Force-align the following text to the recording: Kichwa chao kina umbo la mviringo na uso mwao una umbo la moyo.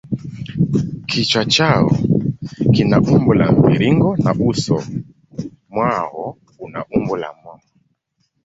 Kichwa 1.09 1.43
chao 1.53 1.89
kina 2.73 2.97
umbo 3.15 3.31
la 3.33 3.51
mviringo 3.57 4.09
na 4.23 4.31
uso 4.49 4.77
mwao 5.73 6.19
una 6.65 6.79
umbo 6.95 7.13
la 7.21 7.29
moyo. 7.41 7.67